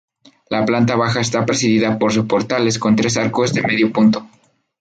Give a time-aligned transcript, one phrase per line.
[0.49, 4.27] La planta baja está presidida por soportales con tres arcos de medio punto.